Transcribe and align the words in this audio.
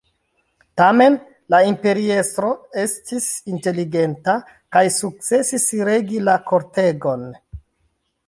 Tamen, 0.79 1.17
la 1.53 1.57
imperiestro 1.71 2.49
estis 2.83 3.27
inteligenta 3.53 4.35
kaj 4.77 4.83
sukcesis 4.97 5.67
regi 5.91 6.23
la 6.31 6.35
kortegon. 6.53 7.29